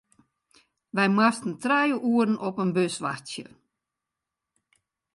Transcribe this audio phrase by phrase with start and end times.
[0.95, 3.45] Wy moasten trije oeren op in bus wachtsje.